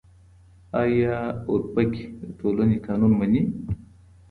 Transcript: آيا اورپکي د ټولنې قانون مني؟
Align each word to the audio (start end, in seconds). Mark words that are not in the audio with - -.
آيا 0.81 1.15
اورپکي 1.49 2.03
د 2.19 2.21
ټولنې 2.39 2.77
قانون 2.87 3.11
مني؟ 3.19 3.41